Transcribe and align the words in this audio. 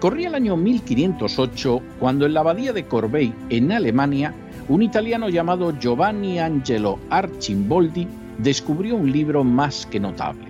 Corría 0.00 0.28
el 0.28 0.36
año 0.36 0.56
1508 0.56 1.82
cuando 1.98 2.24
en 2.24 2.34
la 2.34 2.40
abadía 2.40 2.72
de 2.72 2.86
Corbeil, 2.86 3.34
en 3.50 3.72
Alemania, 3.72 4.32
un 4.68 4.82
italiano 4.82 5.28
llamado 5.28 5.76
Giovanni 5.76 6.38
Angelo 6.38 7.00
Arcimboldi 7.10 8.06
descubrió 8.38 8.94
un 8.94 9.10
libro 9.10 9.42
más 9.42 9.86
que 9.86 9.98
notable. 9.98 10.46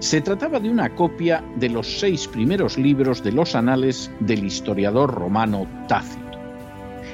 Se 0.00 0.20
trataba 0.20 0.60
de 0.60 0.68
una 0.68 0.94
copia 0.94 1.42
de 1.56 1.70
los 1.70 2.00
seis 2.00 2.28
primeros 2.28 2.76
libros 2.76 3.22
de 3.22 3.32
los 3.32 3.54
anales 3.54 4.10
del 4.20 4.44
historiador 4.44 5.14
romano 5.14 5.66
Tácito. 5.88 6.20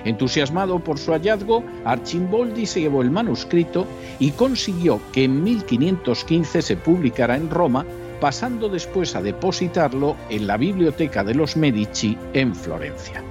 Entusiasmado 0.04 0.80
por 0.80 0.98
su 0.98 1.12
hallazgo, 1.12 1.62
Archimboldi 1.84 2.66
se 2.66 2.80
llevó 2.80 3.02
el 3.02 3.12
manuscrito 3.12 3.86
y 4.18 4.32
consiguió 4.32 5.00
que 5.12 5.24
en 5.24 5.44
1515 5.44 6.60
se 6.60 6.76
publicara 6.76 7.36
en 7.36 7.50
Roma 7.50 7.84
pasando 8.20 8.68
después 8.68 9.14
a 9.14 9.22
depositarlo 9.22 10.16
en 10.30 10.46
la 10.46 10.56
biblioteca 10.56 11.24
de 11.24 11.34
los 11.34 11.56
Medici 11.56 12.16
en 12.32 12.54
Florencia. 12.54 13.22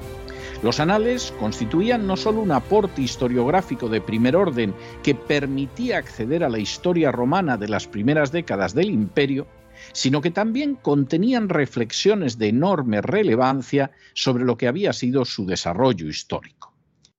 Los 0.63 0.79
anales 0.79 1.33
constituían 1.39 2.07
no 2.07 2.17
solo 2.17 2.41
un 2.41 2.51
aporte 2.51 3.01
historiográfico 3.01 3.89
de 3.89 4.01
primer 4.01 4.35
orden 4.35 4.73
que 5.03 5.13
permitía 5.13 5.99
acceder 5.99 6.43
a 6.43 6.49
la 6.49 6.57
historia 6.57 7.11
romana 7.11 7.57
de 7.57 7.67
las 7.67 7.87
primeras 7.87 8.31
décadas 8.31 8.73
del 8.73 8.89
imperio, 8.89 9.47
sino 9.93 10.21
que 10.21 10.31
también 10.31 10.75
contenían 10.75 11.49
reflexiones 11.49 12.39
de 12.39 12.47
enorme 12.47 13.01
relevancia 13.01 13.91
sobre 14.15 14.45
lo 14.45 14.57
que 14.57 14.67
había 14.67 14.93
sido 14.93 15.25
su 15.25 15.45
desarrollo 15.45 16.07
histórico. 16.07 16.73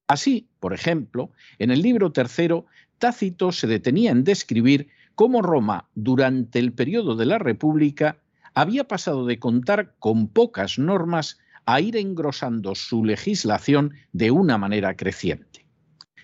Así, 0.08 0.48
por 0.58 0.72
ejemplo, 0.72 1.30
en 1.58 1.70
el 1.70 1.82
libro 1.82 2.10
tercero, 2.10 2.66
Tácito 2.98 3.52
se 3.52 3.68
detenía 3.68 4.10
en 4.10 4.24
describir 4.24 4.88
cómo 5.18 5.42
Roma, 5.42 5.88
durante 5.96 6.60
el 6.60 6.72
periodo 6.72 7.16
de 7.16 7.26
la 7.26 7.40
República, 7.40 8.22
había 8.54 8.84
pasado 8.84 9.26
de 9.26 9.40
contar 9.40 9.96
con 9.98 10.28
pocas 10.28 10.78
normas 10.78 11.40
a 11.66 11.80
ir 11.80 11.96
engrosando 11.96 12.76
su 12.76 13.04
legislación 13.04 13.94
de 14.12 14.30
una 14.30 14.58
manera 14.58 14.94
creciente. 14.94 15.66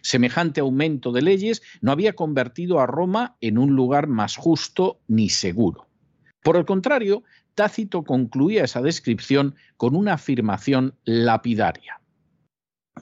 Semejante 0.00 0.60
aumento 0.60 1.10
de 1.10 1.22
leyes 1.22 1.60
no 1.80 1.90
había 1.90 2.12
convertido 2.12 2.78
a 2.78 2.86
Roma 2.86 3.36
en 3.40 3.58
un 3.58 3.74
lugar 3.74 4.06
más 4.06 4.36
justo 4.36 5.00
ni 5.08 5.28
seguro. 5.28 5.88
Por 6.44 6.56
el 6.56 6.64
contrario, 6.64 7.24
Tácito 7.56 8.04
concluía 8.04 8.62
esa 8.62 8.80
descripción 8.80 9.56
con 9.76 9.96
una 9.96 10.12
afirmación 10.12 10.94
lapidaria. 11.02 12.00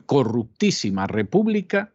Corruptísima 0.07 1.07
república, 1.07 1.93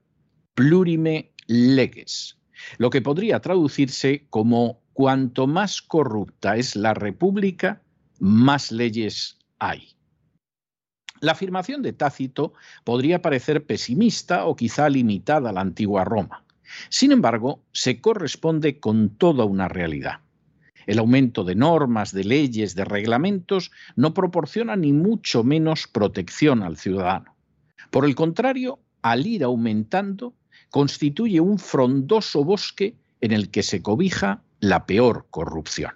plurime 0.54 1.32
leges 1.48 2.37
lo 2.78 2.90
que 2.90 3.02
podría 3.02 3.40
traducirse 3.40 4.26
como 4.30 4.82
cuanto 4.94 5.48
más 5.48 5.82
corrupta 5.82 6.56
es 6.56 6.76
la 6.76 6.94
República, 6.94 7.82
más 8.20 8.72
leyes 8.72 9.38
hay. 9.60 9.90
La 11.20 11.32
afirmación 11.32 11.82
de 11.82 11.94
Tácito 11.94 12.54
podría 12.84 13.22
parecer 13.22 13.66
pesimista 13.66 14.46
o 14.46 14.56
quizá 14.56 14.90
limitada 14.90 15.50
a 15.50 15.54
la 15.54 15.62
antigua 15.62 16.04
Roma. 16.04 16.44
Sin 16.90 17.12
embargo, 17.12 17.64
se 17.72 18.02
corresponde 18.02 18.80
con 18.80 19.10
toda 19.10 19.46
una 19.46 19.68
realidad. 19.68 20.22
El 20.86 21.00
aumento 21.00 21.44
de 21.44 21.56
normas, 21.56 22.14
de 22.14 22.24
leyes, 22.24 22.76
de 22.76 22.86
reglamentos 22.86 23.72
no 23.96 24.14
proporciona 24.14 24.76
ni 24.76 24.94
mucho 24.94 25.44
menos 25.44 25.88
protección 25.88 26.64
al 26.64 26.78
ciudadano. 26.78 27.36
Por 27.92 28.06
el 28.06 28.16
contrario, 28.16 28.80
al 29.02 29.28
ir 29.28 29.44
aumentando, 29.44 30.34
constituye 30.70 31.40
un 31.40 31.60
frondoso 31.60 32.44
bosque 32.44 32.96
en 33.22 33.32
el 33.32 33.50
que 33.50 33.64
se 33.64 33.82
cobija 33.82 34.44
la 34.60 34.86
peor 34.86 35.28
corrupción. 35.30 35.92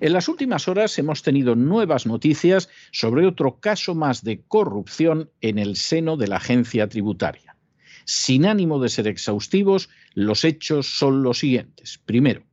En 0.00 0.12
las 0.12 0.28
últimas 0.28 0.68
horas 0.68 0.98
hemos 0.98 1.22
tenido 1.22 1.54
nuevas 1.54 2.06
noticias 2.06 2.68
sobre 2.92 3.26
otro 3.26 3.60
caso 3.60 3.94
más 3.94 4.24
de 4.24 4.42
corrupción 4.42 5.30
en 5.40 5.58
el 5.58 5.76
seno 5.76 6.16
de 6.16 6.28
la 6.28 6.36
agencia 6.36 6.88
tributaria. 6.88 7.56
Sin 8.04 8.46
ánimo 8.46 8.80
de 8.80 8.88
ser 8.88 9.06
exhaustivos, 9.08 9.90
los 10.14 10.44
hechos 10.44 10.86
son 10.98 11.22
los 11.22 11.40
siguientes. 11.40 11.98
Primero, 12.04 12.44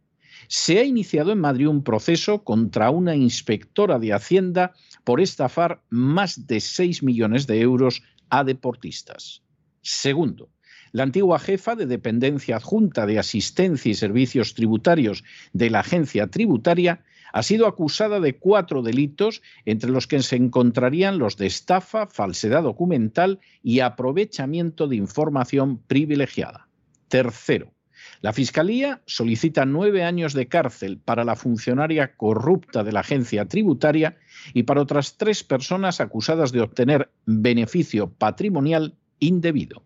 se 0.47 0.79
ha 0.79 0.83
iniciado 0.83 1.31
en 1.31 1.39
Madrid 1.39 1.67
un 1.67 1.83
proceso 1.83 2.44
contra 2.44 2.89
una 2.89 3.16
inspectora 3.16 4.00
de 4.00 4.13
Hacienda 4.13 4.73
por 5.03 5.22
estafar 5.22 5.81
más 5.89 6.47
de 6.47 6.59
6 6.59 7.03
millones 7.03 7.47
de 7.47 7.62
euros 7.62 8.03
a 8.29 8.44
deportistas. 8.44 9.44
Segundo, 9.81 10.50
la 10.94 11.04
antigua 11.04 11.40
jefa 11.40 11.76
de 11.76 11.88
dependencia 11.88 12.56
adjunta 12.56 13.06
de 13.06 13.20
asistencia 13.20 13.92
y 13.92 13.96
servicios 13.96 14.54
tributarios 14.54 15.24
de 15.52 15.70
la 15.72 15.80
agencia 15.80 16.28
tributaria 16.28 17.04
ha 17.34 17.42
sido 17.42 17.66
acusada 17.66 18.20
de 18.20 18.38
cuatro 18.38 18.84
delitos, 18.84 19.42
entre 19.66 19.90
los 19.90 20.06
que 20.06 20.22
se 20.22 20.36
encontrarían 20.36 21.18
los 21.18 21.36
de 21.36 21.48
estafa, 21.48 22.06
falsedad 22.06 22.62
documental 22.62 23.40
y 23.64 23.80
aprovechamiento 23.80 24.88
de 24.88 24.98
información 24.98 25.80
privilegiada. 25.80 26.68
Tercero, 27.08 27.74
la 28.22 28.31
Fiscalía 28.31 29.02
solicita 29.08 29.66
nueve 29.66 30.04
años 30.04 30.34
de 30.34 30.48
cárcel 30.48 31.00
para 31.00 31.24
la 31.24 31.36
funcionaria 31.36 32.16
corrupta 32.16 32.84
de 32.84 32.92
la 32.92 33.00
agencia 33.00 33.48
tributaria 33.48 34.18
y 34.54 34.64
para 34.64 34.81
otras 34.81 35.18
tres 35.18 35.44
personas 35.44 36.02
acusadas 36.02 36.52
de 36.52 36.62
obtener 36.62 37.10
beneficio 37.25 38.12
patrimonial 38.12 38.96
indebido. 39.18 39.81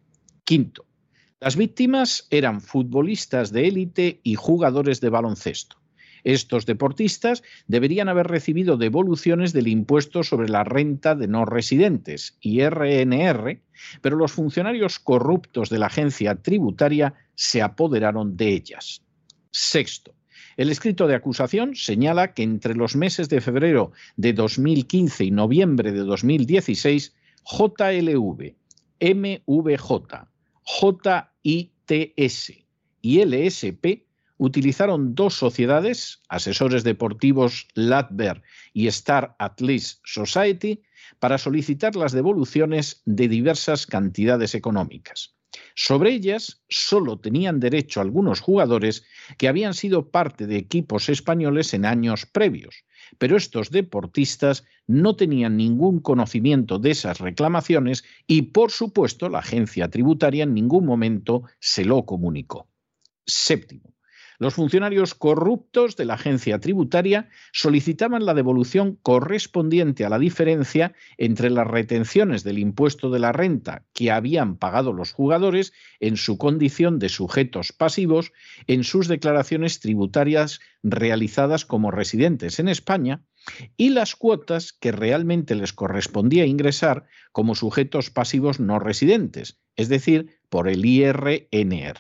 Quinto, 0.46 0.86
las 1.42 1.58
víctimas 1.58 2.28
eran 2.30 2.62
futbolistas 2.62 3.52
de 3.52 3.68
élite 3.68 4.22
y 4.24 4.36
jugadores 4.36 5.02
de 5.02 5.10
baloncesto. 5.10 5.82
Estos 6.24 6.66
deportistas 6.66 7.44
deberían 7.68 8.10
haber 8.10 8.28
recibido 8.28 8.78
devoluciones 8.78 9.54
del 9.54 9.68
impuesto 9.68 10.24
sobre 10.24 10.50
la 10.50 10.64
renta 10.64 11.16
de 11.16 11.28
no 11.28 11.46
residentes, 11.46 12.38
IRNR, 12.42 13.62
pero 14.02 14.18
los 14.18 14.32
funcionarios 14.32 15.00
corruptos 15.00 15.70
de 15.70 15.80
la 15.80 15.88
agencia 15.88 16.36
tributaria 16.36 17.14
se 17.36 17.62
apoderaron 17.62 18.36
de 18.36 18.50
ellas. 18.50 19.02
Sexto, 19.52 20.14
el 20.58 20.70
escrito 20.70 21.08
de 21.08 21.16
acusación 21.16 21.76
señala 21.76 22.34
que 22.34 22.44
entre 22.44 22.76
los 22.76 22.96
meses 22.96 23.30
de 23.30 23.40
febrero 23.40 23.94
de 24.18 24.34
2015 24.34 25.24
y 25.24 25.32
noviembre 25.32 25.92
de 25.92 26.00
2016, 26.00 27.16
JLV, 27.46 28.56
MVJ, 29.00 30.28
JITS 30.64 32.52
y 33.02 33.24
LSP 33.24 34.09
utilizaron 34.40 35.14
dos 35.14 35.36
sociedades, 35.36 36.22
asesores 36.30 36.84
deportivos 36.84 37.68
Latber 37.76 38.42
y 38.74 38.88
Star 38.88 39.36
Atlas 39.38 40.02
Society, 40.04 40.82
para 41.20 41.38
solicitar 41.38 41.96
las 41.96 42.14
devoluciones 42.14 43.02
de 43.06 43.28
diversas 43.28 43.86
cantidades 43.86 44.56
económicas. 44.56 45.36
Sobre 45.76 46.14
ellas 46.14 46.62
solo 46.70 47.20
tenían 47.20 47.60
derecho 47.60 48.02
algunos 48.02 48.40
jugadores 48.40 49.04
que 49.38 49.48
habían 49.48 49.74
sido 49.74 50.10
parte 50.10 50.48
de 50.48 50.58
equipos 50.58 51.10
españoles 51.10 51.74
en 51.74 51.86
años 51.86 52.26
previos, 52.26 52.86
pero 53.18 53.36
estos 53.36 53.72
deportistas 53.72 54.66
no 54.88 55.16
tenían 55.16 55.58
ningún 55.58 56.00
conocimiento 56.00 56.80
de 56.80 56.92
esas 56.92 57.20
reclamaciones 57.20 58.04
y, 58.28 58.44
por 58.44 58.72
supuesto, 58.72 59.28
la 59.28 59.40
agencia 59.40 59.90
tributaria 59.90 60.44
en 60.44 60.54
ningún 60.54 60.86
momento 60.86 61.44
se 61.60 61.84
lo 61.84 62.06
comunicó. 62.06 62.70
Séptimo. 63.26 63.99
Los 64.40 64.54
funcionarios 64.54 65.16
corruptos 65.16 65.98
de 65.98 66.06
la 66.06 66.14
agencia 66.14 66.60
tributaria 66.60 67.28
solicitaban 67.52 68.26
la 68.26 68.34
devolución 68.34 68.98
correspondiente 69.04 70.06
a 70.06 70.10
la 70.10 70.18
diferencia 70.18 70.94
entre 71.18 71.50
las 71.50 71.68
retenciones 71.68 72.46
del 72.46 72.58
impuesto 72.58 73.10
de 73.10 73.20
la 73.20 73.34
renta 73.34 73.84
que 73.94 74.12
habían 74.12 74.56
pagado 74.56 74.94
los 74.94 75.12
jugadores 75.12 75.74
en 76.00 76.16
su 76.16 76.38
condición 76.38 77.00
de 77.00 77.10
sujetos 77.10 77.74
pasivos 77.74 78.32
en 78.68 78.86
sus 78.86 79.10
declaraciones 79.10 79.82
tributarias 79.82 80.62
realizadas 80.84 81.66
como 81.66 81.92
residentes 81.92 82.60
en 82.60 82.70
España 82.70 83.26
y 83.76 83.90
las 83.90 84.16
cuotas 84.16 84.72
que 84.72 84.94
realmente 84.94 85.54
les 85.54 85.74
correspondía 85.74 86.46
ingresar 86.46 87.08
como 87.34 87.56
sujetos 87.56 88.10
pasivos 88.10 88.62
no 88.62 88.80
residentes, 88.80 89.60
es 89.76 89.90
decir, 89.90 90.40
por 90.48 90.70
el 90.70 90.86
IRNR. 90.86 92.00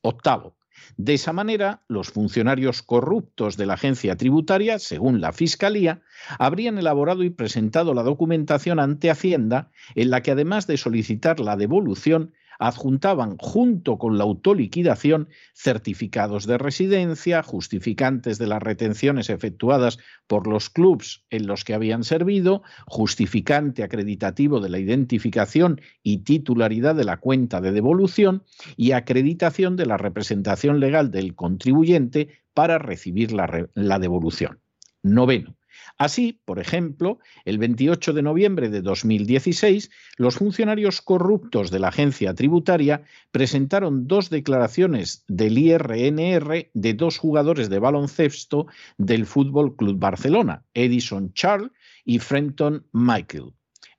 Octavo, 0.00 0.56
de 0.96 1.14
esa 1.14 1.32
manera, 1.32 1.82
los 1.88 2.10
funcionarios 2.10 2.82
corruptos 2.82 3.56
de 3.56 3.66
la 3.66 3.74
agencia 3.74 4.16
tributaria, 4.16 4.78
según 4.78 5.20
la 5.20 5.32
Fiscalía, 5.32 6.00
habrían 6.38 6.78
elaborado 6.78 7.22
y 7.22 7.30
presentado 7.30 7.94
la 7.94 8.02
documentación 8.02 8.80
ante 8.80 9.10
Hacienda 9.10 9.70
en 9.94 10.10
la 10.10 10.22
que, 10.22 10.30
además 10.30 10.66
de 10.66 10.76
solicitar 10.76 11.40
la 11.40 11.56
devolución, 11.56 12.32
adjuntaban 12.58 13.36
junto 13.38 13.98
con 13.98 14.18
la 14.18 14.24
autoliquidación 14.24 15.28
certificados 15.54 16.46
de 16.46 16.58
residencia, 16.58 17.42
justificantes 17.42 18.38
de 18.38 18.46
las 18.46 18.62
retenciones 18.62 19.30
efectuadas 19.30 19.98
por 20.26 20.46
los 20.46 20.70
clubs 20.70 21.24
en 21.30 21.46
los 21.46 21.64
que 21.64 21.74
habían 21.74 22.04
servido, 22.04 22.62
justificante 22.86 23.82
acreditativo 23.82 24.60
de 24.60 24.70
la 24.70 24.78
identificación 24.78 25.80
y 26.02 26.18
titularidad 26.18 26.94
de 26.94 27.04
la 27.04 27.18
cuenta 27.18 27.60
de 27.60 27.72
devolución 27.72 28.42
y 28.76 28.92
acreditación 28.92 29.76
de 29.76 29.86
la 29.86 29.96
representación 29.96 30.80
legal 30.80 31.10
del 31.10 31.34
contribuyente 31.34 32.42
para 32.54 32.78
recibir 32.78 33.32
la, 33.32 33.68
la 33.74 33.98
devolución. 33.98 34.60
Noveno 35.02 35.56
Así, 35.98 36.40
por 36.44 36.58
ejemplo, 36.58 37.18
el 37.44 37.58
28 37.58 38.12
de 38.12 38.22
noviembre 38.22 38.68
de 38.68 38.82
2016, 38.82 39.90
los 40.16 40.36
funcionarios 40.36 41.00
corruptos 41.00 41.70
de 41.70 41.78
la 41.78 41.88
agencia 41.88 42.34
tributaria 42.34 43.02
presentaron 43.30 44.06
dos 44.06 44.30
declaraciones 44.30 45.24
del 45.28 45.58
IRNR 45.58 46.70
de 46.72 46.94
dos 46.94 47.18
jugadores 47.18 47.68
de 47.70 47.78
baloncesto 47.78 48.66
del 48.98 49.26
Fútbol 49.26 49.76
Club 49.76 49.98
Barcelona, 49.98 50.64
Edison 50.74 51.32
Charles 51.32 51.72
y 52.04 52.18
Frenton 52.18 52.86
Michael. 52.92 53.55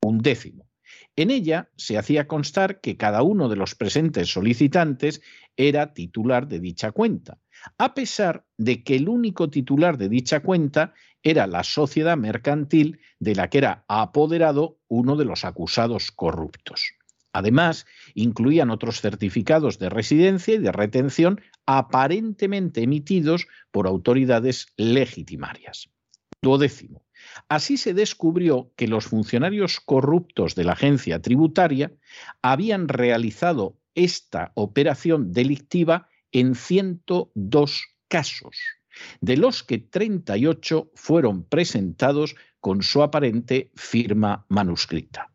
Un 0.00 0.18
décimo. 0.18 0.68
En 1.16 1.30
ella 1.30 1.68
se 1.76 1.98
hacía 1.98 2.28
constar 2.28 2.80
que 2.80 2.96
cada 2.96 3.22
uno 3.22 3.48
de 3.48 3.56
los 3.56 3.74
presentes 3.74 4.28
solicitantes 4.28 5.20
era 5.56 5.92
titular 5.92 6.46
de 6.46 6.60
dicha 6.60 6.92
cuenta, 6.92 7.38
a 7.76 7.94
pesar 7.94 8.46
de 8.56 8.84
que 8.84 8.96
el 8.96 9.08
único 9.08 9.50
titular 9.50 9.98
de 9.98 10.08
dicha 10.08 10.40
cuenta 10.40 10.94
era 11.22 11.46
la 11.46 11.64
sociedad 11.64 12.16
mercantil 12.16 13.00
de 13.18 13.34
la 13.34 13.50
que 13.50 13.58
era 13.58 13.84
apoderado 13.88 14.78
uno 14.86 15.16
de 15.16 15.24
los 15.24 15.44
acusados 15.44 16.12
corruptos. 16.12 16.92
Además, 17.32 17.86
incluían 18.14 18.70
otros 18.70 19.00
certificados 19.00 19.78
de 19.78 19.90
residencia 19.90 20.54
y 20.54 20.58
de 20.58 20.72
retención 20.72 21.40
aparentemente 21.66 22.82
emitidos 22.82 23.46
por 23.70 23.86
autoridades 23.86 24.68
legitimarias. 24.76 25.90
Duodécimo. 26.42 27.04
Así 27.48 27.76
se 27.76 27.94
descubrió 27.94 28.72
que 28.76 28.88
los 28.88 29.06
funcionarios 29.06 29.80
corruptos 29.80 30.54
de 30.54 30.64
la 30.64 30.72
agencia 30.72 31.20
tributaria 31.20 31.92
habían 32.42 32.88
realizado 32.88 33.78
esta 33.94 34.52
operación 34.54 35.32
delictiva 35.32 36.08
en 36.30 36.54
102 36.54 37.86
casos, 38.06 38.56
de 39.20 39.36
los 39.36 39.62
que 39.62 39.78
38 39.78 40.90
fueron 40.94 41.44
presentados 41.44 42.36
con 42.60 42.82
su 42.82 43.02
aparente 43.02 43.70
firma 43.74 44.46
manuscrita. 44.48 45.32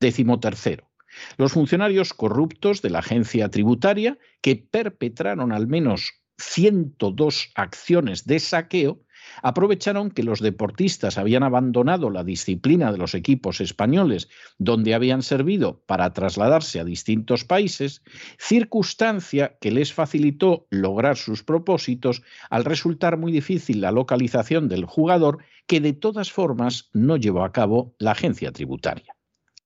Décimo 0.00 0.40
tercero. 0.40 0.90
Los 1.36 1.52
funcionarios 1.52 2.14
corruptos 2.14 2.82
de 2.82 2.90
la 2.90 3.00
agencia 3.00 3.48
tributaria, 3.48 4.18
que 4.40 4.56
perpetraron 4.56 5.52
al 5.52 5.66
menos 5.66 6.12
102 6.38 7.50
acciones 7.54 8.24
de 8.24 8.38
saqueo, 8.38 9.02
aprovecharon 9.42 10.10
que 10.10 10.22
los 10.22 10.40
deportistas 10.40 11.18
habían 11.18 11.42
abandonado 11.42 12.10
la 12.10 12.24
disciplina 12.24 12.92
de 12.92 12.98
los 12.98 13.14
equipos 13.14 13.60
españoles 13.60 14.28
donde 14.58 14.94
habían 14.94 15.22
servido 15.22 15.82
para 15.86 16.12
trasladarse 16.12 16.80
a 16.80 16.84
distintos 16.84 17.44
países, 17.44 18.02
circunstancia 18.38 19.56
que 19.60 19.70
les 19.70 19.92
facilitó 19.92 20.66
lograr 20.70 21.16
sus 21.16 21.42
propósitos 21.42 22.22
al 22.50 22.64
resultar 22.64 23.16
muy 23.16 23.32
difícil 23.32 23.80
la 23.80 23.92
localización 23.92 24.68
del 24.68 24.84
jugador 24.84 25.38
que 25.66 25.80
de 25.80 25.92
todas 25.92 26.32
formas 26.32 26.88
no 26.92 27.16
llevó 27.16 27.44
a 27.44 27.52
cabo 27.52 27.94
la 27.98 28.12
agencia 28.12 28.52
tributaria. 28.52 29.14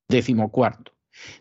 Décimo 0.09 0.51
cuarto. 0.51 0.93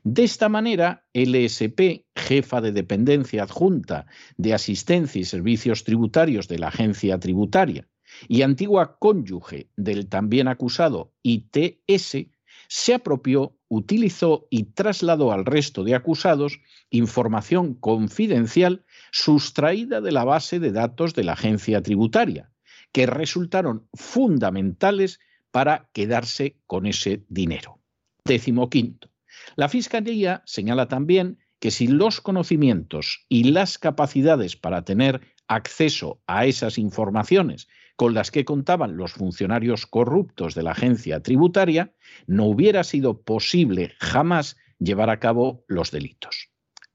De 0.03 0.23
esta 0.23 0.49
manera, 0.49 1.05
LSP, 1.13 2.05
jefa 2.15 2.61
de 2.61 2.71
dependencia 2.71 3.43
adjunta 3.43 4.05
de 4.37 4.53
asistencia 4.53 5.21
y 5.21 5.25
servicios 5.25 5.83
tributarios 5.83 6.47
de 6.47 6.59
la 6.59 6.67
agencia 6.67 7.19
tributaria, 7.19 7.87
y 8.27 8.41
antigua 8.41 8.97
cónyuge 8.99 9.69
del 9.75 10.07
también 10.07 10.47
acusado 10.47 11.13
ITS, 11.23 12.27
se 12.67 12.93
apropió, 12.93 13.57
utilizó 13.67 14.47
y 14.49 14.63
trasladó 14.63 15.31
al 15.31 15.45
resto 15.45 15.83
de 15.83 15.95
acusados 15.95 16.61
información 16.89 17.73
confidencial 17.73 18.85
sustraída 19.11 19.99
de 19.99 20.11
la 20.11 20.23
base 20.23 20.59
de 20.59 20.71
datos 20.71 21.13
de 21.13 21.23
la 21.25 21.33
agencia 21.33 21.81
tributaria, 21.81 22.51
que 22.91 23.05
resultaron 23.05 23.87
fundamentales 23.93 25.19
para 25.51 25.89
quedarse 25.91 26.55
con 26.65 26.85
ese 26.85 27.25
dinero. 27.27 27.79
Décimo 28.23 28.69
quinto. 28.69 29.09
La 29.55 29.67
Fiscalía 29.67 30.43
señala 30.45 30.87
también 30.87 31.39
que 31.59 31.71
sin 31.71 31.97
los 31.97 32.21
conocimientos 32.21 33.25
y 33.29 33.51
las 33.51 33.77
capacidades 33.77 34.55
para 34.55 34.83
tener 34.83 35.21
acceso 35.47 36.21
a 36.25 36.45
esas 36.45 36.77
informaciones 36.77 37.67
con 38.01 38.15
las 38.15 38.31
que 38.31 38.45
contaban 38.45 38.97
los 38.97 39.13
funcionarios 39.13 39.85
corruptos 39.85 40.55
de 40.55 40.63
la 40.63 40.71
agencia 40.71 41.21
tributaria, 41.21 41.93
no 42.25 42.45
hubiera 42.45 42.83
sido 42.83 43.21
posible 43.21 43.93
jamás 43.99 44.57
llevar 44.79 45.11
a 45.11 45.19
cabo 45.19 45.63
los 45.67 45.91
delitos. 45.91 46.49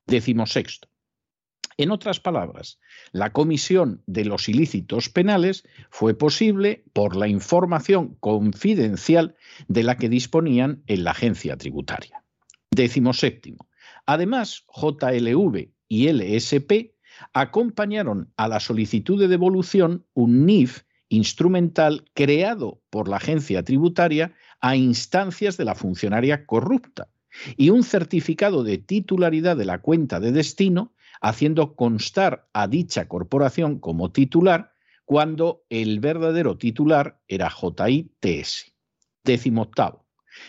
Décimo 0.09 0.47
sexto. 0.47 0.89
En 1.77 1.93
otras 1.93 2.19
palabras, 2.19 2.81
la 3.13 3.33
comisión 3.33 4.03
de 4.09 4.25
los 4.25 4.49
ilícitos 4.49 5.09
penales 5.09 5.63
fue 5.91 6.19
posible 6.19 6.83
por 6.93 7.15
la 7.15 7.29
información 7.29 8.17
confidencial 8.19 9.37
de 9.69 9.85
la 9.85 9.99
que 9.99 10.09
disponían 10.09 10.83
en 10.89 11.05
la 11.05 11.13
agencia 11.13 11.57
tributaria. 11.57 12.25
Décimo. 12.73 13.13
Además, 14.07 14.65
JLV 14.75 15.71
y 15.87 16.09
LSP 16.09 16.97
acompañaron 17.33 18.33
a 18.37 18.49
la 18.49 18.59
solicitud 18.59 19.21
de 19.21 19.29
devolución 19.29 20.05
un 20.13 20.47
NIF 20.47 20.83
instrumental 21.09 22.05
creado 22.15 22.81
por 22.91 23.09
la 23.09 23.17
agencia 23.17 23.63
tributaria 23.63 24.35
a 24.61 24.77
instancias 24.77 25.57
de 25.57 25.65
la 25.65 25.75
funcionaria 25.75 26.47
corrupta 26.47 27.09
y 27.57 27.71
un 27.71 27.83
certificado 27.83 28.65
de 28.65 28.79
titularidad 28.79 29.57
de 29.57 29.65
la 29.65 29.79
cuenta 29.79 30.21
de 30.21 30.33
destino 30.33 30.93
haciendo 31.21 31.75
constar 31.77 32.49
a 32.53 32.67
dicha 32.67 33.09
corporación 33.09 33.79
como 33.79 34.13
titular 34.13 34.73
cuando 35.05 35.65
el 35.71 36.01
verdadero 36.01 36.59
titular 36.59 37.21
era 37.29 37.51
JITS. 37.51 38.73
Décimo 39.25 39.63
octavo. 39.63 40.05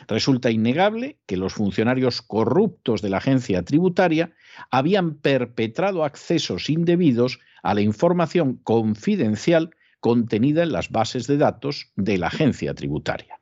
Resulta 0.08 0.52
innegable 0.52 1.20
que 1.26 1.38
los 1.38 1.54
funcionarios 1.54 2.22
corruptos 2.22 3.02
de 3.02 3.10
la 3.10 3.18
agencia 3.18 3.64
tributaria 3.64 4.34
habían 4.70 5.16
perpetrado 5.16 6.04
accesos 6.04 6.70
indebidos 6.70 7.40
a 7.64 7.74
la 7.74 7.82
información 7.82 8.58
confidencial 8.58 9.72
contenida 10.08 10.64
en 10.64 10.72
las 10.72 10.90
bases 10.90 11.28
de 11.28 11.36
datos 11.36 11.92
de 11.98 12.18
la 12.18 12.28
agencia 12.28 12.74
tributaria. 12.74 13.42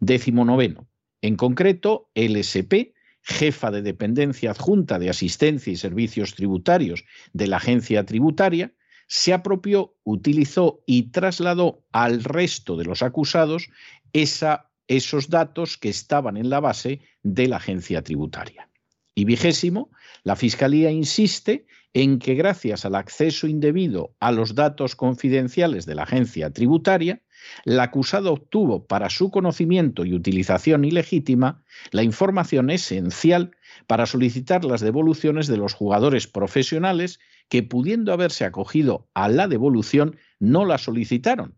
Décimo 0.00 0.44
noveno. 0.44 0.86
En 1.22 1.34
concreto, 1.36 2.10
LSP, 2.14 2.92
jefa 3.22 3.70
de 3.70 3.80
dependencia 3.80 4.50
adjunta 4.50 4.98
de 4.98 5.08
asistencia 5.08 5.72
y 5.72 5.76
servicios 5.76 6.34
tributarios 6.34 7.06
de 7.32 7.46
la 7.46 7.56
agencia 7.56 8.04
tributaria, 8.04 8.74
se 9.06 9.32
apropió, 9.32 9.96
utilizó 10.04 10.82
y 10.84 11.04
trasladó 11.04 11.86
al 11.90 12.22
resto 12.22 12.76
de 12.76 12.84
los 12.84 13.02
acusados 13.02 13.70
esa 14.12 14.68
esos 14.86 15.30
datos 15.30 15.78
que 15.78 15.88
estaban 15.88 16.36
en 16.36 16.50
la 16.50 16.60
base 16.60 17.00
de 17.22 17.48
la 17.48 17.56
agencia 17.56 18.02
tributaria. 18.02 18.68
Y 19.14 19.24
vigésimo, 19.24 19.88
la 20.22 20.36
Fiscalía 20.36 20.90
insiste 20.90 21.64
en 21.94 22.18
que 22.18 22.34
gracias 22.34 22.84
al 22.84 22.96
acceso 22.96 23.46
indebido 23.46 24.14
a 24.18 24.32
los 24.32 24.56
datos 24.56 24.96
confidenciales 24.96 25.86
de 25.86 25.94
la 25.94 26.02
agencia 26.02 26.50
tributaria, 26.50 27.22
el 27.64 27.78
acusado 27.78 28.32
obtuvo 28.32 28.86
para 28.86 29.10
su 29.10 29.30
conocimiento 29.30 30.04
y 30.04 30.12
utilización 30.12 30.84
ilegítima 30.84 31.62
la 31.92 32.02
información 32.02 32.70
esencial 32.70 33.52
para 33.86 34.06
solicitar 34.06 34.64
las 34.64 34.80
devoluciones 34.80 35.46
de 35.46 35.56
los 35.56 35.72
jugadores 35.72 36.26
profesionales 36.26 37.20
que, 37.48 37.62
pudiendo 37.62 38.12
haberse 38.12 38.44
acogido 38.44 39.08
a 39.14 39.28
la 39.28 39.46
devolución, 39.46 40.16
no 40.40 40.64
la 40.64 40.78
solicitaron 40.78 41.56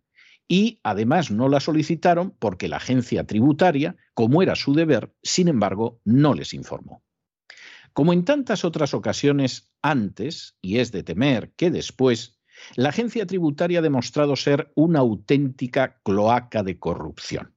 y 0.49 0.81
además 0.83 1.31
no 1.31 1.49
la 1.49 1.61
solicitaron 1.61 2.35
porque 2.39 2.69
la 2.69 2.77
agencia 2.77 3.25
tributaria, 3.25 3.97
como 4.13 4.43
era 4.43 4.55
su 4.55 4.75
deber, 4.75 5.13
sin 5.23 5.49
embargo, 5.49 6.01
no 6.05 6.35
les 6.35 6.53
informó. 6.53 7.06
Como 7.97 8.13
en 8.13 8.27
tantas 8.27 8.67
otras 8.67 8.93
ocasiones 8.93 9.73
antes, 9.81 10.59
y 10.61 10.81
es 10.81 10.93
de 10.93 11.03
temer 11.03 11.55
que 11.57 11.71
después, 11.71 12.39
la 12.75 12.91
agencia 12.91 13.25
tributaria 13.25 13.79
ha 13.79 13.83
demostrado 13.83 14.37
ser 14.37 14.71
una 14.75 14.99
auténtica 14.99 15.99
cloaca 16.05 16.63
de 16.63 16.79
corrupción. 16.79 17.55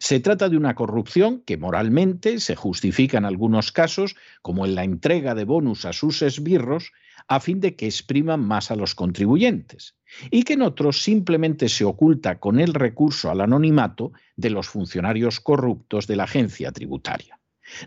Se 0.00 0.18
trata 0.18 0.48
de 0.48 0.56
una 0.56 0.74
corrupción 0.74 1.44
que 1.46 1.58
moralmente 1.58 2.40
se 2.40 2.56
justifica 2.56 3.18
en 3.18 3.24
algunos 3.24 3.70
casos, 3.70 4.16
como 4.42 4.66
en 4.66 4.74
la 4.74 4.82
entrega 4.82 5.36
de 5.36 5.44
bonus 5.44 5.84
a 5.84 5.92
sus 5.92 6.22
esbirros, 6.22 6.90
a 7.28 7.38
fin 7.38 7.60
de 7.60 7.76
que 7.76 7.86
expriman 7.86 8.40
más 8.40 8.72
a 8.72 8.74
los 8.74 8.96
contribuyentes, 8.96 9.94
y 10.32 10.42
que 10.42 10.54
en 10.54 10.62
otros 10.62 11.04
simplemente 11.04 11.68
se 11.68 11.84
oculta 11.84 12.40
con 12.40 12.58
el 12.58 12.74
recurso 12.74 13.30
al 13.30 13.42
anonimato 13.42 14.10
de 14.34 14.50
los 14.50 14.66
funcionarios 14.66 15.38
corruptos 15.38 16.08
de 16.08 16.16
la 16.16 16.24
agencia 16.24 16.72
tributaria. 16.72 17.37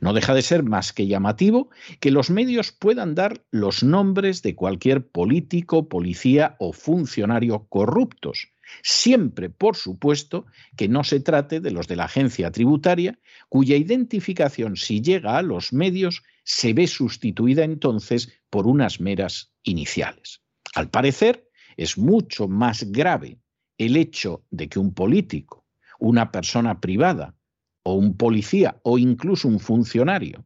No 0.01 0.13
deja 0.13 0.33
de 0.33 0.41
ser 0.41 0.63
más 0.63 0.93
que 0.93 1.07
llamativo 1.07 1.69
que 1.99 2.11
los 2.11 2.29
medios 2.29 2.71
puedan 2.71 3.15
dar 3.15 3.43
los 3.51 3.83
nombres 3.83 4.41
de 4.41 4.55
cualquier 4.55 5.07
político, 5.07 5.87
policía 5.89 6.55
o 6.59 6.73
funcionario 6.73 7.65
corruptos, 7.67 8.49
siempre, 8.83 9.49
por 9.49 9.75
supuesto, 9.75 10.45
que 10.77 10.87
no 10.87 11.03
se 11.03 11.19
trate 11.19 11.59
de 11.59 11.71
los 11.71 11.87
de 11.87 11.95
la 11.95 12.05
agencia 12.05 12.51
tributaria, 12.51 13.19
cuya 13.49 13.75
identificación, 13.75 14.77
si 14.77 15.01
llega 15.01 15.37
a 15.37 15.41
los 15.41 15.73
medios, 15.73 16.23
se 16.43 16.73
ve 16.73 16.87
sustituida 16.87 17.63
entonces 17.63 18.31
por 18.49 18.67
unas 18.67 18.99
meras 18.99 19.51
iniciales. 19.63 20.41
Al 20.73 20.89
parecer, 20.89 21.49
es 21.77 21.97
mucho 21.97 22.47
más 22.47 22.83
grave 22.91 23.39
el 23.77 23.97
hecho 23.97 24.45
de 24.49 24.67
que 24.69 24.79
un 24.79 24.93
político, 24.93 25.65
una 25.99 26.31
persona 26.31 26.79
privada 26.79 27.35
o 27.83 27.93
un 27.93 28.15
policía 28.17 28.79
o 28.83 28.97
incluso 28.97 29.47
un 29.47 29.59
funcionario 29.59 30.45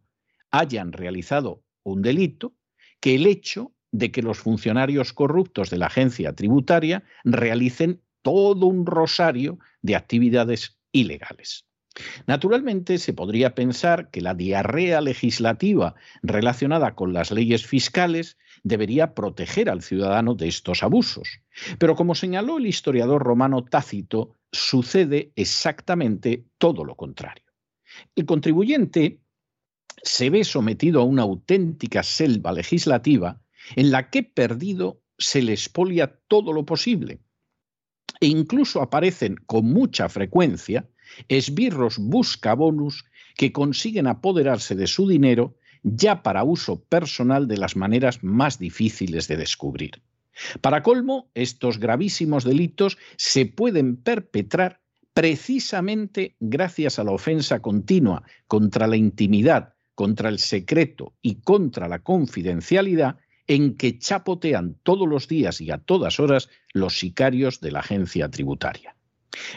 hayan 0.51 0.91
realizado 0.93 1.63
un 1.83 2.01
delito 2.01 2.55
que 2.99 3.15
el 3.15 3.27
hecho 3.27 3.73
de 3.91 4.11
que 4.11 4.21
los 4.21 4.39
funcionarios 4.39 5.13
corruptos 5.13 5.69
de 5.69 5.77
la 5.77 5.87
agencia 5.87 6.33
tributaria 6.33 7.03
realicen 7.23 8.01
todo 8.21 8.65
un 8.67 8.85
rosario 8.85 9.59
de 9.81 9.95
actividades 9.95 10.79
ilegales. 10.91 11.65
Naturalmente, 12.27 12.97
se 12.97 13.13
podría 13.13 13.55
pensar 13.55 14.09
que 14.09 14.19
la 14.19 14.33
diarrea 14.33 14.99
legislativa 14.99 15.95
relacionada 16.23 16.95
con 16.95 17.13
las 17.13 17.31
leyes 17.31 17.65
fiscales 17.65 18.37
debería 18.63 19.13
proteger 19.13 19.69
al 19.69 19.81
ciudadano 19.81 20.35
de 20.35 20.47
estos 20.47 20.83
abusos. 20.83 21.39
Pero 21.77 21.95
como 21.95 22.15
señaló 22.15 22.57
el 22.57 22.65
historiador 22.65 23.23
romano 23.23 23.63
Tácito, 23.63 24.35
sucede 24.55 25.31
exactamente 25.35 26.45
todo 26.57 26.83
lo 26.83 26.95
contrario. 26.95 27.45
El 28.15 28.25
contribuyente 28.25 29.21
se 30.01 30.29
ve 30.29 30.43
sometido 30.43 31.01
a 31.01 31.03
una 31.03 31.23
auténtica 31.23 32.03
selva 32.03 32.51
legislativa 32.51 33.41
en 33.75 33.91
la 33.91 34.09
que 34.09 34.23
perdido 34.23 35.01
se 35.17 35.41
le 35.41 35.53
expolia 35.53 36.19
todo 36.27 36.53
lo 36.53 36.65
posible, 36.65 37.21
e 38.19 38.27
incluso 38.27 38.81
aparecen 38.81 39.35
con 39.45 39.65
mucha 39.65 40.09
frecuencia 40.09 40.89
esbirros 41.27 41.97
buscabonus 41.97 43.05
que 43.35 43.51
consiguen 43.51 44.07
apoderarse 44.07 44.75
de 44.75 44.87
su 44.87 45.07
dinero 45.07 45.55
ya 45.83 46.23
para 46.23 46.43
uso 46.43 46.83
personal 46.83 47.47
de 47.47 47.57
las 47.57 47.75
maneras 47.75 48.23
más 48.23 48.57
difíciles 48.57 49.27
de 49.27 49.37
descubrir. 49.37 50.01
Para 50.61 50.83
colmo, 50.83 51.29
estos 51.33 51.79
gravísimos 51.79 52.43
delitos 52.43 52.97
se 53.17 53.45
pueden 53.45 53.97
perpetrar 53.97 54.81
precisamente 55.13 56.35
gracias 56.39 56.99
a 56.99 57.03
la 57.03 57.11
ofensa 57.11 57.61
continua 57.61 58.23
contra 58.47 58.85
la 58.87 58.97
intimidad, 58.97 59.73
contra 59.95 60.29
el 60.29 60.39
secreto 60.39 61.13
y 61.21 61.35
contra 61.35 61.87
la 61.87 61.99
confidencialidad 61.99 63.17
en 63.47 63.77
que 63.77 63.97
chapotean 63.97 64.75
todos 64.83 65.07
los 65.07 65.27
días 65.27 65.61
y 65.61 65.71
a 65.71 65.77
todas 65.77 66.19
horas 66.19 66.49
los 66.73 66.99
sicarios 66.99 67.61
de 67.61 67.71
la 67.71 67.79
agencia 67.79 68.29
tributaria. 68.29 68.95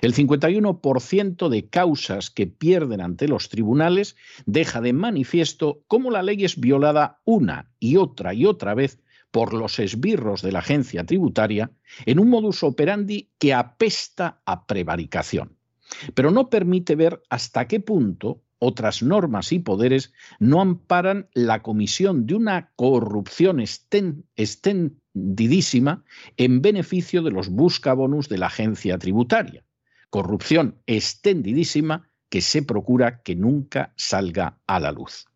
El 0.01 0.15
51% 0.15 1.49
de 1.49 1.69
causas 1.69 2.31
que 2.31 2.47
pierden 2.47 3.01
ante 3.01 3.29
los 3.29 3.49
tribunales 3.49 4.17
deja 4.47 4.81
de 4.81 4.93
manifiesto 4.93 5.83
cómo 5.87 6.11
la 6.11 6.23
ley 6.23 6.45
es 6.45 6.59
violada 6.59 7.21
una 7.25 7.71
y 7.79 7.97
otra 7.97 8.35
y 8.35 8.45
otra 8.45 8.75
vez 8.75 9.01
por 9.31 9.55
los 9.55 9.79
esbirros 9.79 10.43
de 10.43 10.53
la 10.53 10.61
agencia 10.61 11.05
tributaria 11.05 11.71
en 12.07 12.19
un 12.19 12.29
modus 12.29 12.63
operandi 12.63 13.31
que 13.39 13.55
apesta 13.55 14.41
a 14.45 14.67
prevaricación, 14.67 15.57
pero 16.15 16.31
no 16.31 16.51
permite 16.51 16.97
ver 16.97 17.23
hasta 17.29 17.69
qué 17.69 17.81
punto 17.81 18.43
otras 18.59 19.03
normas 19.03 19.53
y 19.53 19.61
poderes 19.61 20.13
no 20.41 20.61
amparan 20.61 21.29
la 21.33 21.63
comisión 21.63 22.27
de 22.27 22.35
una 22.35 22.73
corrupción 22.75 23.61
extendidísima 23.61 26.05
en 26.37 26.61
beneficio 26.61 27.23
de 27.23 27.31
los 27.31 27.49
buscabonus 27.49 28.29
de 28.29 28.39
la 28.39 28.47
agencia 28.47 28.99
tributaria. 28.99 29.65
Corrupción 30.11 30.83
extendidísima 30.87 32.11
que 32.29 32.41
se 32.41 32.63
procura 32.63 33.23
que 33.23 33.37
nunca 33.37 33.93
salga 33.97 34.59
a 34.67 34.81
la 34.81 34.91
luz. 34.93 35.28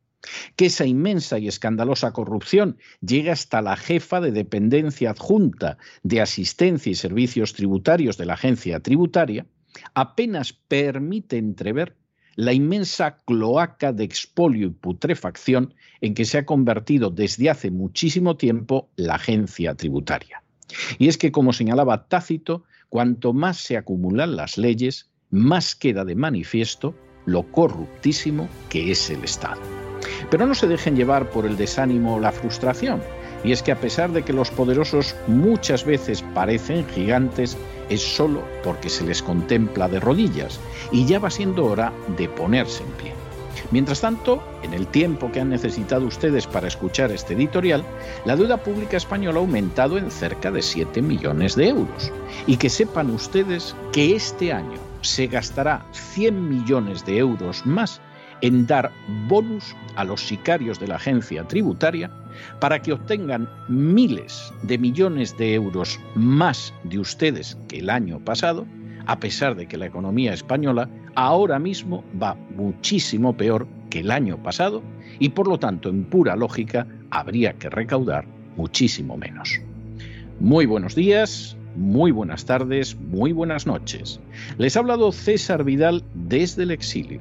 Que 0.57 0.67
esa 0.67 0.87
inmensa 0.87 1.38
y 1.38 1.49
escandalosa 1.49 2.12
corrupción 2.12 2.79
llegue 3.00 3.31
hasta 3.31 3.61
la 3.62 3.76
jefa 3.76 4.21
de 4.21 4.33
dependencia 4.33 5.11
adjunta 5.11 5.79
de 6.02 6.21
asistencia 6.21 6.91
y 6.93 6.95
servicios 6.95 7.55
tributarios 7.55 8.17
de 8.17 8.26
la 8.26 8.35
agencia 8.35 8.81
tributaria, 8.81 9.47
apenas 9.95 10.52
permite 10.52 11.38
entrever 11.38 11.97
la 12.35 12.52
inmensa 12.52 13.19
cloaca 13.26 13.93
de 13.93 14.05
expolio 14.05 14.69
y 14.69 14.71
putrefacción 14.71 15.75
en 16.00 16.14
que 16.14 16.25
se 16.25 16.38
ha 16.38 16.47
convertido 16.47 17.11
desde 17.11 17.50
hace 17.50 17.71
muchísimo 17.71 18.37
tiempo 18.37 18.91
la 18.97 19.17
agencia 19.17 19.75
tributaria. 19.75 20.43
Y 20.99 21.09
es 21.09 21.19
que, 21.19 21.33
como 21.33 21.52
señalaba 21.52 22.09
Tácito, 22.09 22.64
cuanto 22.88 23.33
más 23.33 23.59
se 23.59 23.76
acumulan 23.76 24.37
las 24.37 24.57
leyes, 24.57 25.11
más 25.31 25.75
queda 25.75 26.05
de 26.05 26.14
manifiesto 26.14 26.95
lo 27.25 27.50
corruptísimo 27.52 28.49
que 28.69 28.91
es 28.91 29.11
el 29.11 29.25
Estado. 29.25 29.81
Pero 30.30 30.47
no 30.47 30.54
se 30.54 30.68
dejen 30.68 30.97
llevar 30.97 31.30
por 31.30 31.47
el 31.47 31.56
desánimo 31.56 32.16
o 32.16 32.21
la 32.21 32.32
frustración. 32.32 33.02
Y 33.44 33.52
es 33.52 33.62
que 33.62 33.73
a 33.73 33.80
pesar 33.80 34.12
de 34.12 34.23
que 34.23 34.32
los 34.32 34.50
poderosos 34.50 35.16
muchas 35.26 35.85
veces 35.85 36.23
parecen 36.35 36.87
gigantes, 36.88 37.56
es 37.88 38.00
solo 38.00 38.42
porque 38.62 38.88
se 38.88 39.04
les 39.04 39.23
contempla 39.23 39.88
de 39.88 40.00
rodillas 40.00 40.61
y 40.92 41.06
ya 41.06 41.18
va 41.18 41.30
siendo 41.30 41.64
hora 41.66 41.92
de 42.16 42.28
ponerse 42.28 42.82
en 42.85 42.90
pie. 42.92 43.12
Mientras 43.71 44.00
tanto, 44.00 44.42
en 44.62 44.75
el 44.75 44.87
tiempo 44.87 45.30
que 45.32 45.40
han 45.40 45.49
necesitado 45.49 46.06
ustedes 46.06 46.47
para 46.47 46.68
escuchar 46.68 47.11
este 47.11 47.35
editorial, 47.35 47.85
la 48.25 48.37
deuda 48.37 48.59
pública 48.59 48.97
española 48.97 49.38
ha 49.38 49.42
aumentado 49.42 49.99
en 49.99 50.11
cerca 50.11 50.50
de 50.50 50.62
7 50.62 51.00
millones 51.02 51.56
de 51.56 51.68
euros. 51.68 52.12
Y 52.47 52.56
que 52.56 52.68
sepan 52.68 53.11
ustedes 53.11 53.75
que 53.92 54.14
este 54.14 54.52
año 54.52 54.78
se 55.00 55.26
gastará 55.26 55.85
100 55.92 56.49
millones 56.49 57.04
de 57.04 57.18
euros 57.18 57.64
más 57.64 58.00
en 58.42 58.66
dar 58.66 58.92
bonus 59.28 59.75
a 59.96 60.04
los 60.04 60.20
sicarios 60.20 60.78
de 60.78 60.88
la 60.88 60.96
agencia 60.96 61.44
tributaria 61.44 62.11
para 62.61 62.80
que 62.80 62.92
obtengan 62.92 63.49
miles 63.68 64.52
de 64.62 64.78
millones 64.78 65.37
de 65.38 65.54
euros 65.54 65.99
más 66.14 66.75
de 66.84 66.99
ustedes 66.99 67.56
que 67.68 67.78
el 67.78 67.90
año 67.90 68.18
pasado, 68.20 68.66
a 69.06 69.18
pesar 69.18 69.56
de 69.56 69.66
que 69.66 69.76
la 69.76 69.87
economía 69.87 70.32
española 70.32 70.88
ahora 71.14 71.58
mismo 71.58 72.04
va 72.20 72.37
muchísimo 72.56 73.37
peor 73.37 73.66
que 73.90 74.00
el 74.00 74.11
año 74.11 74.42
pasado 74.42 74.82
y 75.18 75.30
por 75.30 75.49
lo 75.49 75.58
tanto 75.58 75.88
en 75.88 76.04
pura 76.04 76.37
lógica 76.37 76.87
habría 77.11 77.52
que 77.54 77.70
recaudar 77.70 78.25
muchísimo 78.56 79.16
menos. 79.16 79.61
Muy 80.40 80.66
buenos 80.66 80.94
días, 80.94 81.56
muy 81.76 82.11
buenas 82.11 82.44
tardes, 82.44 82.96
muy 82.96 83.32
buenas 83.32 83.66
noches. 83.66 84.20
Les 84.58 84.76
ha 84.76 84.80
hablado 84.80 85.12
César 85.12 85.64
Vidal 85.64 86.02
desde 86.14 86.64
el 86.64 86.70
exilio. 86.70 87.20